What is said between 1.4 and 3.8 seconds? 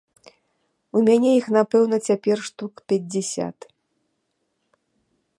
напэўна, цяпер штук пяцьдзясят.